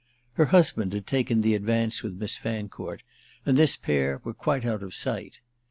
[0.33, 3.03] Her husband had taken the advance with Miss Fancourt,
[3.45, 5.41] and this pair were quite out of sight.